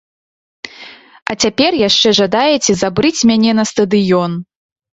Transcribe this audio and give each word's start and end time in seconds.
А 1.31 1.35
цяпер 1.43 1.71
яшчэ 1.89 2.15
жадаеце 2.21 2.71
забрыць 2.81 3.15
мяне 3.33 3.51
на 3.61 3.69
стадыён! 3.77 4.31